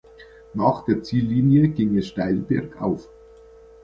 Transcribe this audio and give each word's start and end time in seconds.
Nach 0.55 0.83
der 0.85 1.03
Ziellinie 1.03 1.67
ging 1.69 1.95
es 1.95 2.07
steil 2.07 2.37
bergauf. 2.37 3.07